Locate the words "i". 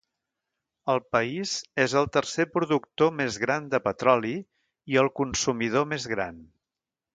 4.95-5.01